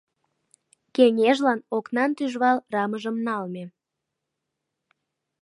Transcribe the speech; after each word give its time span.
Кеҥежлан 0.95 1.59
окнан 1.77 2.09
тӱжвал 2.17 2.57
рамыжым 2.73 3.15
налме. 3.25 3.63